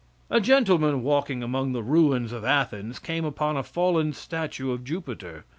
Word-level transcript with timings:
A 0.31 0.41
gentleman 0.41 1.03
walking 1.03 1.43
among 1.43 1.73
the 1.73 1.83
ruins 1.83 2.31
of 2.31 2.43
Athens 2.43 2.97
came 2.97 3.23
upon 3.23 3.55
a 3.55 3.61
fallen 3.61 4.13
statue 4.13 4.71
of 4.71 4.83
Jupiter. 4.83 5.45